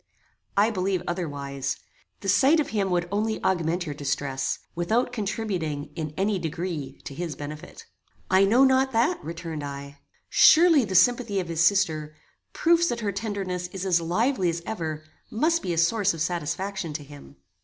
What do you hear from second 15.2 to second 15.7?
must